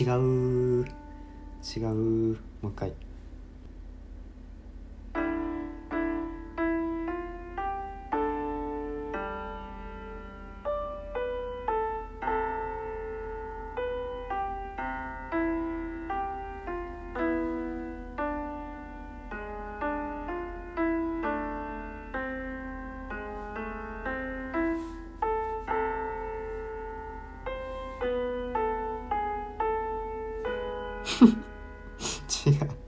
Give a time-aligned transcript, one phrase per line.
[0.00, 0.84] 違う。
[1.62, 2.38] 違う。
[2.62, 2.92] もう一回。
[31.24, 32.83] 違 う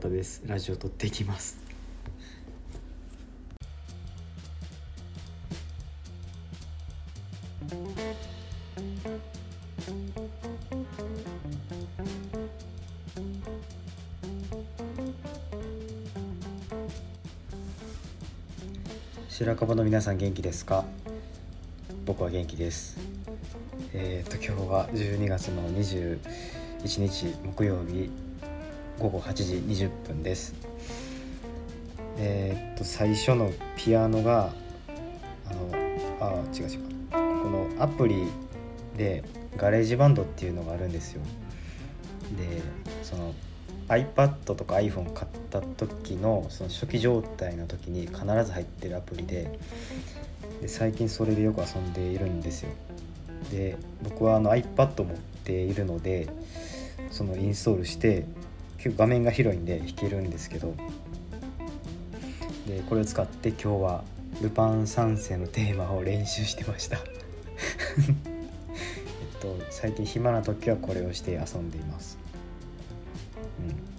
[0.00, 1.58] えー、小畑ですラジオ撮っていきます。
[19.28, 20.84] 白樺の皆さん元気ですか？
[22.06, 22.98] 僕は元気です。
[23.92, 26.18] えっ、と今日は12月の21
[27.00, 28.29] 日木曜日。
[29.00, 30.54] 午後8時20分です。
[32.18, 34.52] えーっと最初のピアノが
[35.48, 35.70] あの
[36.20, 36.80] あ違う違う。
[37.10, 37.18] こ
[37.48, 38.26] のアプリ
[38.98, 39.24] で
[39.56, 41.22] GarageBand っていうのがあるんですよ。
[42.36, 42.60] で
[43.02, 43.32] その
[43.88, 49.58] iPad とか iPhone 買った時のその初期状態の時に必ず入ってるアプリで
[50.60, 52.70] で最近それでよく遊んでいるんですよ。
[53.50, 56.28] で僕はあの iPad 持っているので
[57.10, 58.26] そのインストールして
[58.82, 60.74] 結構画面が広いんで弾けるんですけど。
[62.66, 64.04] でこれを使って今日は
[64.40, 66.98] 「ルパン三世」のテーマを練習してました。
[67.98, 72.16] えっと最近暇な時はこれをして遊んでいます。
[73.58, 73.90] うん。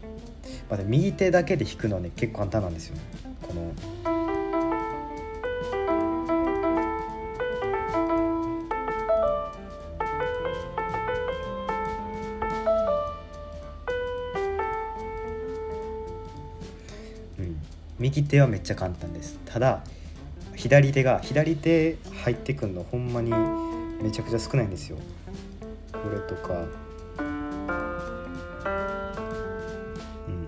[0.70, 2.98] まあ、で右手だけで弾くのはね結構簡単なんですよ
[3.42, 3.74] この
[18.02, 19.38] 右手はめっちゃ簡単です。
[19.46, 19.84] ただ
[20.56, 23.30] 左手が左手入ってくんのほんまに
[24.02, 24.98] めちゃくちゃ少ないんですよ。
[25.94, 26.66] これとか。
[30.28, 30.48] うん。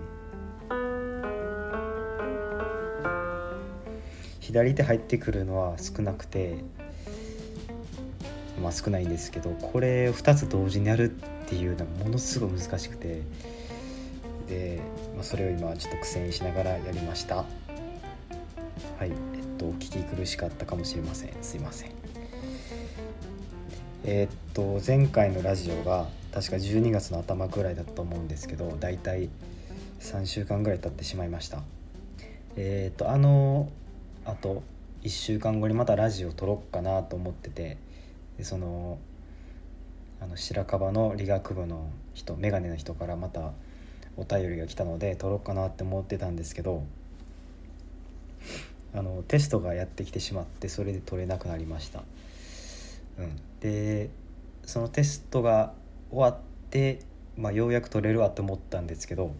[4.39, 6.55] 左手入ってくるのは少なくて
[8.63, 11.13] まあ少ないんですけどこれ2つ同時にやるっ
[11.47, 13.21] ていうのはものすごい難しくて
[14.47, 14.81] で、
[15.15, 17.37] まあ、それを今ちょっと苦戦しながらやりました。
[17.37, 17.45] は
[19.05, 21.33] いえっと聞き苦しかったかもしれません。
[21.41, 21.91] すいません。
[24.05, 29.29] えっと前回のラジオが確か12月の頭ぐらいだと思うんですけどだいたい
[29.99, 31.61] 3週間ぐらい経ってしまいました。
[32.55, 33.69] えっとあの
[34.25, 34.63] あと
[35.03, 37.77] 1週間後にまたラジオ撮ろっかなと思ってて
[38.37, 38.99] でその
[40.21, 43.51] あの白樺の理学部の人眼鏡の人からまた
[44.17, 46.83] お便りが来たので撮ろうかなって思ってたんですけど
[48.93, 52.03] あのテストがやってきてしまってそれで撮れなくなりました、
[53.17, 54.09] うん、で
[54.65, 55.73] そのテストが
[56.11, 56.99] 終わって、
[57.37, 59.33] まあ、ようやく撮れるわと思ったんですけど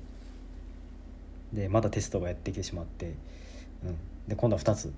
[1.54, 3.14] でまだテストがやってきてしまって、
[3.86, 3.98] うん、
[4.28, 4.92] で今度は2つ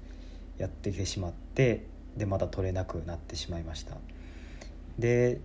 [0.57, 1.83] やってきてしまって
[2.15, 3.97] でまだ撮れなくなってしまいました。
[4.97, 5.39] で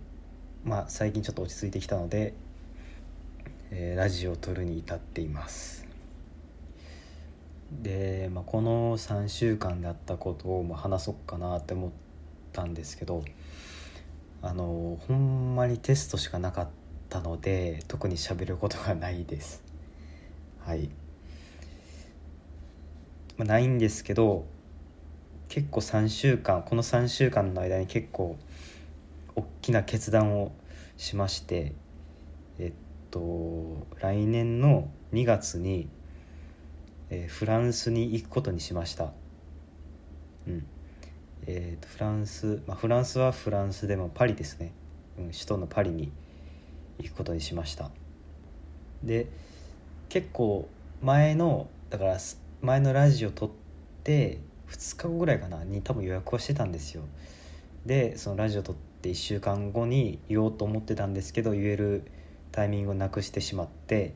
[0.63, 2.33] まあ最近ちょっと落ち着いてきたので、
[3.73, 5.87] えーラジオを撮るに至っています。
[7.71, 11.91] で、まあ、この3週間であったことをまあ話そうかなって思っ
[12.51, 13.23] たんですけど
[14.41, 16.69] あのほんまにテストしかなかっ
[17.09, 19.63] たので特に喋ることがないです。
[20.65, 20.89] はい、
[23.37, 24.45] まあ、ないんですけど
[25.47, 28.37] 結構3週間この3週間の間に結構
[29.35, 30.51] 大きな決断を
[30.97, 31.73] しまして
[33.11, 35.89] と来年の2月に、
[37.09, 39.11] えー、フランスに行くことにしました。
[40.47, 40.65] うん。
[41.47, 44.71] えーと、フランス、まあ、フランスはフランスでもパリですね、
[45.17, 46.11] うん、首都のパリに
[46.99, 47.91] 行くことにしました。
[49.03, 49.27] で
[50.09, 50.67] 結構
[51.01, 52.17] 前のだから
[52.61, 53.49] 前のラジオ撮っ
[54.03, 57.03] て2日後ぐらいかなに多分予約はしてたんですよ。
[57.85, 62.03] でそのラジオ撮って1週間後に言おうと思ってたんですけど言える
[62.51, 64.13] タイミングをなくしてしまって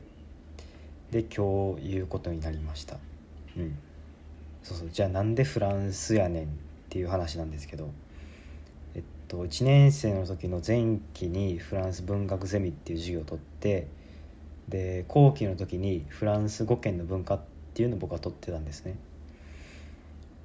[1.10, 2.98] で今日言うことになりました。
[3.56, 3.78] うん。
[4.62, 4.88] そうそう。
[4.90, 6.46] じゃあなんでフランスやねんっ
[6.90, 7.90] ていう話なんですけど
[8.94, 13.86] えっと1年生の時の前期にフランス文学ゼミっていう授業を取って
[14.68, 17.40] で後期の時にフランス語圏の文化っ
[17.74, 18.96] ていうのを僕は取ってたんですね。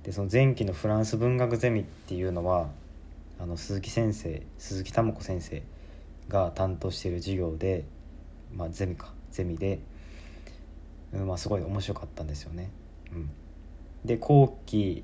[0.03, 2.69] でその前期のフランス文学ゼミっていうのは
[3.39, 5.61] あの鈴木先生鈴木珠子先生
[6.29, 7.85] が担当している授業で、
[8.53, 9.79] まあ、ゼミかゼミで、
[11.13, 12.69] うんまあ、すごい面白かったんですよね。
[13.11, 13.29] うん、
[14.05, 15.03] で後期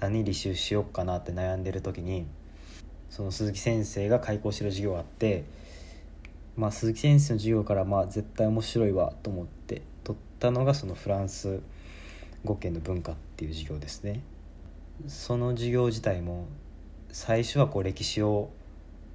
[0.00, 2.26] 何履修しようかなって悩んでる時に
[3.10, 5.44] その鈴木先生が開講してる授業があって、
[6.56, 11.60] まあ、鈴木先生の授業からまあ絶対面白いわと思って取ったのがそのフランス
[12.44, 14.22] 語圏の文化っていう授業ですね。
[15.06, 16.46] その授業自体も
[17.10, 18.50] 最初はこう歴史を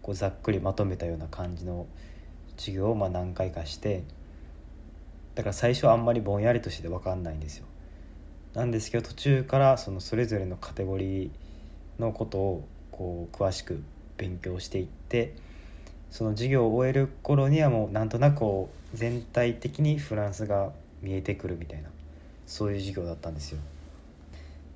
[0.06, 1.88] こうざっくりまとめたような感じの
[2.58, 4.04] 授業をまあ何回かして
[5.34, 7.66] だから最初はあんまりぼんやりとして分かんないんですよ。
[8.54, 13.82] なんですけど途中からそのそれぞれのカテゴリーのことをこう詳しく
[14.18, 15.34] 勉強していって
[16.12, 20.72] その授業を終える頃にはもうなんとなくこう全体的にフランスが
[21.02, 21.90] 見えてくるみたいな
[22.46, 23.60] そういう授業だったんですよ。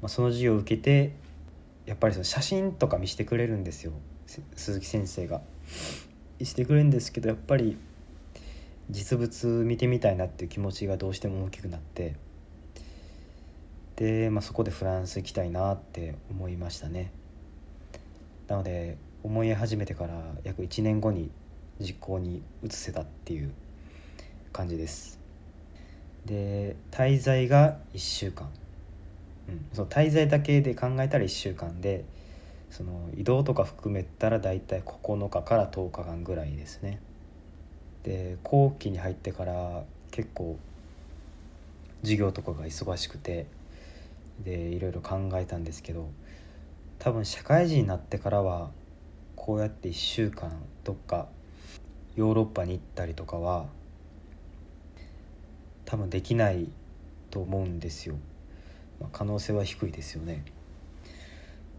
[0.01, 1.11] まあ、その授業を受けて
[1.85, 3.91] やっぱりその写真とか見せてくれるんですよ
[4.55, 5.41] 鈴木先生が。
[6.45, 7.77] してくれるんですけどやっぱり
[8.89, 12.15] 実物見てみたいなっていう気持ちがどうしても大きくなって
[13.97, 17.11] で、まあ、そこでフランス行きたいなって思いましたね
[18.47, 21.29] なので思い始めてから約1年後に
[21.79, 23.51] 実行に移せたっていう
[24.53, 25.19] 感じです
[26.25, 28.49] で滞在が1週間
[29.49, 32.05] うん、その滞在だけで考えたら1週間で
[32.69, 37.01] その移動とか含めたら大体9日から10日間ぐらいですね
[38.03, 40.57] で後期に入ってから結構
[42.01, 43.47] 授業とかが忙しくて
[44.43, 46.09] でいろいろ考えたんですけど
[46.97, 48.71] 多分社会人になってからは
[49.35, 50.51] こうやって1週間
[50.83, 51.27] どっか
[52.15, 53.65] ヨーロッパに行ったりとかは
[55.85, 56.69] 多分できない
[57.31, 58.15] と思うんですよ
[58.99, 60.43] まあ、可能性は低いですよね。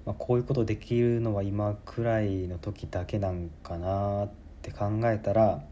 [0.06, 4.30] まあ、こういうことできるのは今くらいの時だけなんかなっ
[4.62, 5.62] て考えたら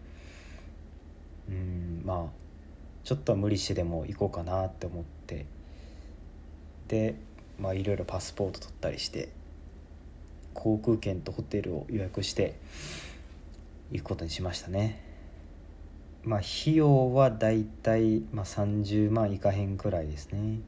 [1.48, 2.38] うんまあ
[3.04, 5.46] ちょっとは無理してでも行こうかなって思って
[6.88, 7.14] で
[7.58, 9.30] まあいろいろパスポート取ったりして
[10.52, 12.56] 航空券とホテルを予約して
[13.90, 15.02] 行くことにしましたね。
[16.24, 20.60] まあ費用はだいたい、まあ、30万いかへんくらいですね。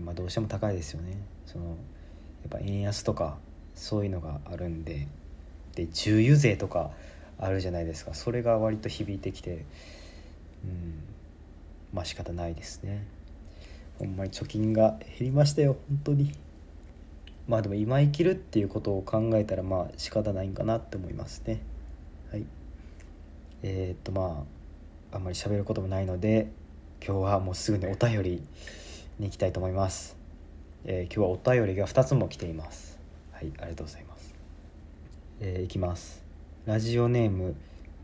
[0.00, 1.76] まあ、どうしても高いですよねその
[2.46, 3.36] っぱ円安とか
[3.74, 5.06] そういうのがあるんで
[5.74, 6.90] で重油税とか
[7.38, 8.14] あるじゃないですか。
[8.14, 9.64] それが割と響いてきて
[10.64, 11.02] うん
[11.92, 13.04] まあ仕方ないですね。
[13.98, 16.32] ほんまに貯金が減りましたよ本当に。
[17.48, 21.60] まあでも今生きるっていうことを考えたらまあ仕方ないんかなって思いますね。
[22.30, 22.44] はい。
[23.62, 24.44] えー、っとま
[25.12, 26.48] ああんまり喋ることもないので
[27.04, 28.42] 今日はもうすぐにお便り
[29.18, 30.16] に行きたいと思います、
[30.84, 32.98] えー、今日はお便りが2つも来ています。
[33.30, 34.34] はいありがとうございます、
[35.40, 36.24] えー、いきます。
[36.66, 37.54] ラジオネーム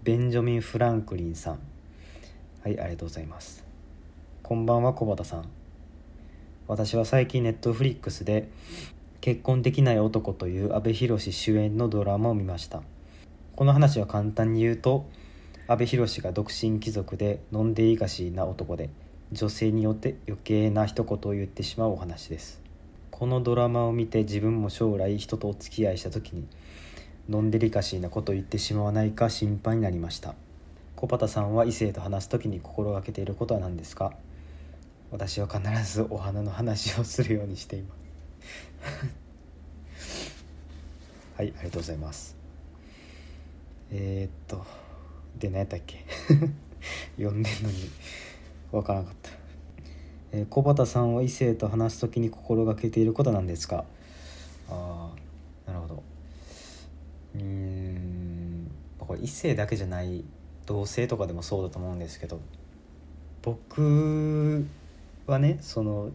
[0.05, 1.59] ベンジャミン・フランクリンさん。
[2.63, 3.65] はいありがとうございます。
[4.45, 5.49] こんばんは小畑さん。
[6.69, 8.49] 私は最近ネットフリックスで
[9.21, 12.83] 結婚できない男という阿部寛主演のドラマを見ました。
[13.57, 15.05] この話は簡単に言うと
[15.67, 18.89] 阿部寛が独身貴族でノンデリカシーな男で
[19.33, 22.68] 女性によって余計な一言を言ってしまうお話です。
[23.19, 26.47] このドラマを見て自分も将来人とお付き合いした時に
[27.29, 30.37] ノンデリカシーなことを言ってしまわないか心配になりました。
[30.95, 34.13] 小畑さんは異性と話す時に心がけていることは何ですか？
[35.11, 37.97] 私は必ずお花の話をするようにしていま
[38.87, 39.05] す。
[41.39, 42.37] はいありがとうございます。
[43.91, 44.65] えー、っと
[45.41, 46.05] で何やったっけ？
[47.19, 47.91] 読んでんのに。
[48.71, 49.31] 分からなかった、
[50.33, 53.85] えー、小畑さんは異性と話す時に心がけていることなんですか？
[54.71, 55.11] あ
[55.67, 56.03] あなるほど。
[57.35, 60.25] うんこれ異性だけじゃない
[60.67, 62.41] 同性とかでもそうだと思うんですけど
[63.43, 64.67] 僕
[65.27, 66.11] はねその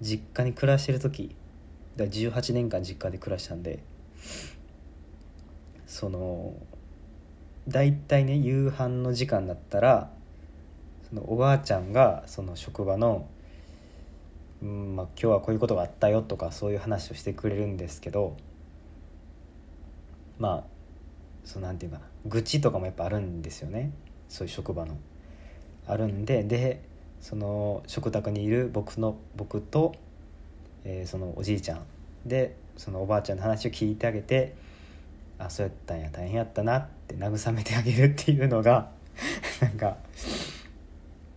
[0.00, 1.36] 実家に暮らしてる時
[1.96, 3.78] だ18年間実家で暮らしたんで
[5.86, 6.54] その
[7.68, 10.10] 大体ね夕飯の時間だったら
[11.10, 13.28] そのおばあちゃんがその職場の、
[14.62, 18.36] うんまあ、今日はこういうことがあったよとかそういう話をしてくれるんですけど
[20.38, 20.64] まあ
[21.44, 23.92] そうなんていうかな愚痴とかもやっぱあるんですよね
[24.28, 24.96] そういう職場の。
[25.86, 26.82] あるんでで
[27.20, 29.94] その食卓にいる僕の僕と、
[30.84, 31.80] えー、そのおじいちゃん
[32.24, 34.54] でそのおばあちゃんの話を聞いてあげて
[35.38, 38.90] あそうやったんや大変やったなって慰めてあげるっていうのが
[39.60, 39.96] なんか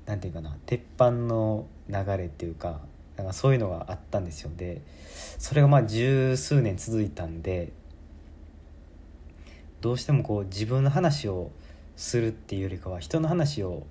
[0.05, 2.81] なんていうかな鉄板の流れっていうか
[3.17, 4.81] なんかそういうのがあったんですよで
[5.37, 7.71] それがまあ十数年続いたんで
[9.81, 11.51] どうしてもこう自分の話を
[11.95, 13.83] するっていうよりかは人の話を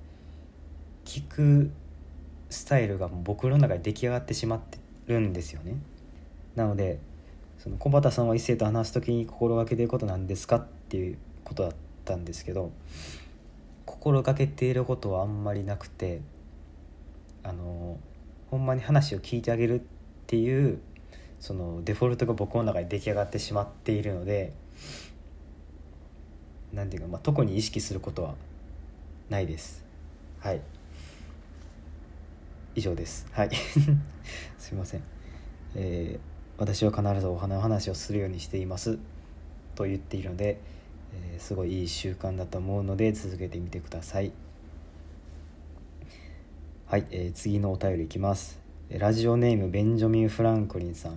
[1.04, 1.70] 聞く
[2.50, 5.76] スタイルが僕の中で出来上がってしまってるんですよね。
[6.54, 6.98] なので
[7.58, 11.72] その小畑さんは異性と話す時に心がけてることなんですかっていうことだっ
[12.04, 12.72] たんですけど
[14.02, 16.22] 心がけていることはあんまりなくて
[17.44, 18.00] あの
[18.50, 19.82] ほんまに話を聞いてあげるっ
[20.26, 20.80] ていう
[21.38, 24.54] そのデフォルトが僕の中に出来上がってしまっているので
[26.72, 28.34] 何ていうか、まあ、特に意識することは
[29.30, 29.84] ないです。
[30.40, 30.60] はい。
[32.74, 33.28] 以上です。
[33.30, 33.50] はい。
[34.58, 35.02] すいません。
[35.76, 38.98] えー私は必ずお花の話をするようにしています。
[39.74, 40.60] と言っているので、
[41.14, 44.32] えー、すごいいい習慣だと思うので続けてみてください。
[46.86, 48.60] はい、えー、次のお便りいきます。
[48.90, 51.16] ラジオネームベンジョミン・フランクリンさん。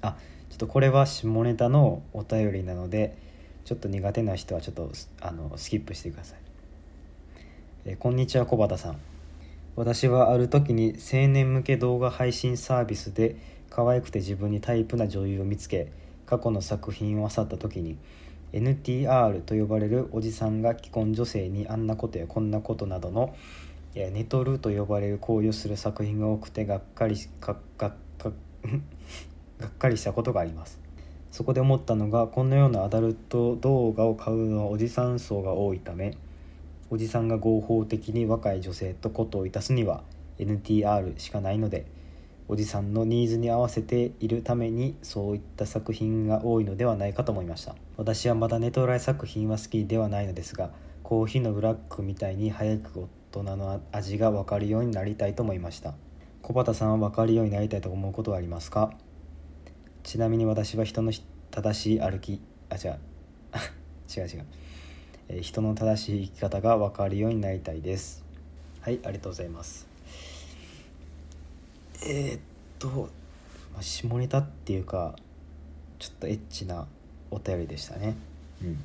[0.00, 0.16] あ
[0.50, 3.16] ちょっとこれは下ネタのお便りなので
[3.64, 6.38] ちょっと苦手な人はちょっとあのスキップしてください、
[7.84, 8.98] えー、こんにちは小畑さん。
[9.74, 13.36] 私はある時に青年向け動画配信サービスで
[13.70, 15.90] 可愛くて自分にタイプな女優を見つけ
[16.32, 17.98] 過去の作品を漁った時に
[18.54, 23.36] NTR と呼ばれるおじさんが既婚女性にあんなことやこんなことなどの
[23.94, 28.32] ネトルと呼ばれる行為をする作品が多くてがっかりががが
[29.60, 30.80] がっかりしたことがあります。
[31.30, 36.16] そこで思ったのがこのようなアダルト動画を買うのはおじさん層が多いため
[36.88, 40.02] おじさんが合法的に若い女性とことをいたすには
[40.38, 41.84] NTR しかないので
[42.52, 47.74] おじさんのニーズに合わせているためにそういった作品が多いのではないかと思いました。
[47.96, 50.70] 私はまだネトライ作品は好きではないのですが
[51.02, 55.94] コーヒーのブラックみたいに早く大人の味が分かるようになりたいと思いました。
[56.42, 58.92] 小畑さんは分かるようになりたいと思うことはありますか？
[60.02, 61.10] ちなみに私は人の
[61.50, 62.98] 正しい歩きあ違う
[64.14, 64.44] 違う違う。
[65.30, 68.22] え人の正しい生き方が分かるようになりたいです。
[68.82, 69.91] はいありがとうございます。
[72.04, 72.40] えー、っ
[72.78, 72.88] と、
[73.72, 75.14] まあ、下ネタっていうか
[75.98, 76.86] ちょっとエッチな
[77.30, 78.16] お便りでしたね。
[78.62, 78.76] うん。
[78.76, 78.82] で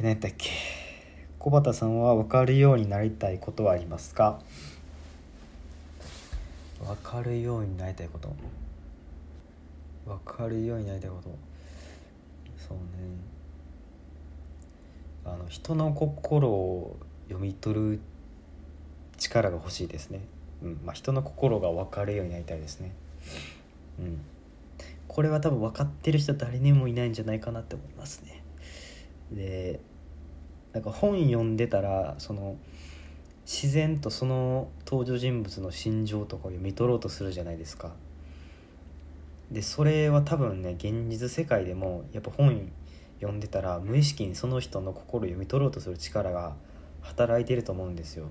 [0.00, 0.50] 何やったっけ？
[1.38, 4.40] 小畑さんは分かるようになりたいことはありますか？
[6.84, 8.34] 分かるようになりたいこと。
[10.04, 11.30] 分かるようになりたいこと。
[12.68, 12.82] そうね。
[15.24, 16.96] あの人の心を
[17.28, 18.00] 読み取る
[19.16, 20.20] 力が欲しいですね、
[20.62, 22.92] うんまあ、人の心が分かるようになりたいですね。
[23.98, 24.20] うん。
[25.08, 28.42] これは多分分かってる人誰にもいないんじゃないかなって思いますね。
[29.32, 29.80] で
[30.72, 32.56] なんか本読んでたらその
[33.46, 37.94] 自然とその登場人物の心情とかを読み取ろうとするじゃないですか。
[39.50, 42.70] でそれは多分ね現実世界でもやっぱ本
[43.20, 46.56] 読んでたら無意識にその人の心を読み取ろうとする力が
[47.00, 48.26] 働いてると思うんですよ。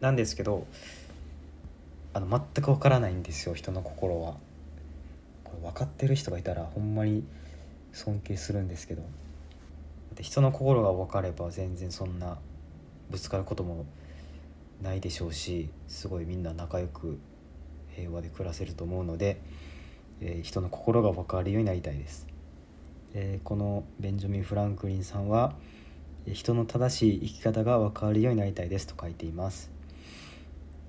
[0.00, 0.66] なんですけど
[2.18, 4.36] あの全くわからないんですよ人の心は。
[5.44, 7.22] これ分かってる人がいたらほんまに
[7.92, 9.02] 尊敬するんですけど。
[10.20, 12.38] 人の心が分かれば全然そんな
[13.08, 13.86] ぶつかることも
[14.82, 17.20] ないでしょうしすごいみんな仲良く
[17.94, 19.40] 平和で暮らせると思うので、
[20.20, 22.26] えー、人の心が分かるようになりたいです。
[23.14, 25.54] えー、このベンジャミン・フランクリンさんは
[26.26, 29.70] 人の正しい生き方が分かるようになりたいですと書いています、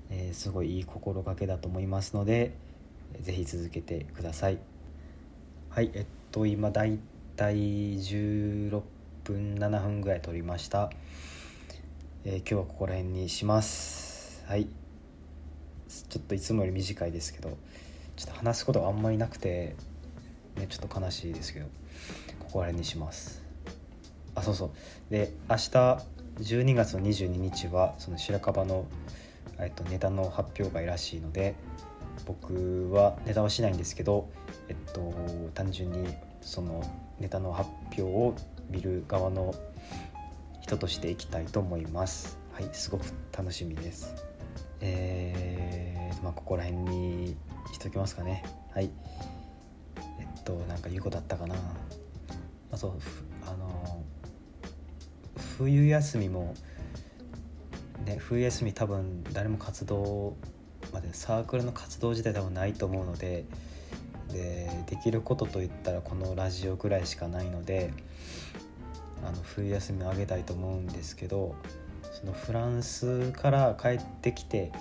[0.09, 2.53] えー、すごいいい心がけだと思いますので
[3.21, 4.59] 是非続けてください。
[5.69, 6.99] はいえっと今だい
[7.35, 8.81] 第16
[9.23, 10.89] 分7分ぐらい撮りました、
[12.25, 14.43] えー、今日はここら辺にします。
[14.47, 14.67] はい。
[15.87, 17.57] ちょっといつもより短いですけど
[18.15, 19.75] ちょっと話すことがあんまりなくて
[20.55, 21.65] ねちょっと悲しいですけど
[22.39, 23.43] ここら辺にします。
[24.35, 24.71] あそうそう。
[25.09, 25.69] で明日
[26.39, 28.85] 12月の22日はその白樺の、
[29.61, 31.55] えっと、ネタの発表会らしいので
[32.25, 34.29] 僕はネタはしないんですけど、
[34.67, 35.13] えっと、
[35.53, 36.83] 単純にその
[37.19, 38.35] ネタの発表を
[38.69, 39.53] 見る側の
[40.61, 42.37] 人としていきたいと思います。
[42.53, 44.13] はい、すごく楽しみです。
[44.81, 47.35] えー、まあ、ここら辺に
[47.73, 48.43] しときますかね。
[48.73, 48.89] はい。
[50.19, 51.55] えっと、なんか言うことあったかな。
[52.71, 52.93] あそう、
[53.45, 54.03] あの、
[55.57, 56.53] 冬休みも、
[58.05, 60.35] ね、冬休み多分誰も活動
[60.93, 63.45] までサークルの活動自体多分ないと思うので
[64.31, 67.91] でできることといったらこのラジオくらいしかないので
[69.23, 71.55] あの冬休みをあげたいと思うんですけど
[72.11, 74.71] そのフランスから帰ってきて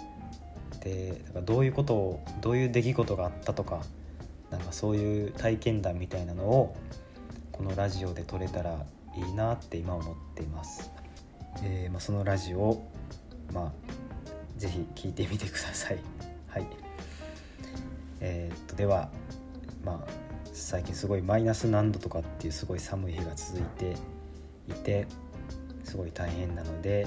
[0.84, 3.82] でだからどういうことをどういう出来事があったとか
[4.50, 6.76] なんかそういう体験談みたいなのを
[7.52, 8.84] このラジオで撮れたら
[9.16, 10.90] いいなって今思っています。
[11.62, 12.80] えーまあ、そのラジオ、
[13.52, 13.72] まあ、
[14.58, 15.98] ぜひ聞いてみてください。
[16.48, 16.66] はい。
[18.20, 19.10] えー、っとでは
[19.84, 20.10] まあ
[20.52, 23.96] 最近すごいマイナス何度とかっていうすごい寒い日が続いて
[24.66, 25.06] いて
[25.84, 27.06] すごい大変なので、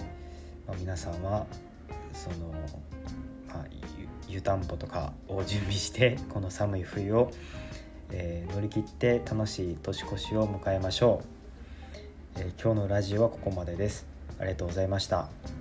[0.68, 1.46] まあ、皆さんは
[2.14, 2.48] その、
[3.48, 3.66] まあ、
[4.28, 7.32] 湯たんぽとかを準備してこの寒い冬を、
[8.10, 11.22] えー、乗り切って楽しい年越しを迎えましょ
[12.36, 14.06] う、えー、今日のラジオはここまでです。
[14.40, 15.61] ありがとうございました。